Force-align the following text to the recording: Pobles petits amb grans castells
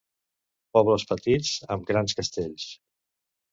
Pobles 0.77 1.05
petits 1.11 1.53
amb 1.77 1.87
grans 1.93 2.19
castells 2.23 2.69